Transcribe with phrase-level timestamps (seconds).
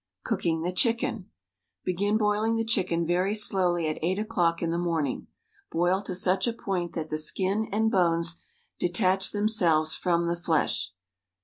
[0.23, 1.29] Cooking the chicken:
[1.85, 5.27] Begin boiling the chicken very slowly at eight o'clock in the morning.
[5.71, 8.35] Boil to such a WRITTEN FOR MEN BY MEN point that the skin and bones
[8.79, 10.91] detach themselves from the flesh.